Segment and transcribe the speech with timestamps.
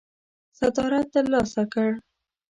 [0.57, 1.89] صدارت ترلاسه کړ.